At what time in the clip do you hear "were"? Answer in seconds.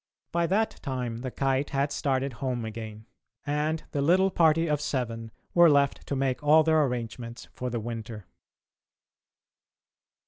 5.53-5.69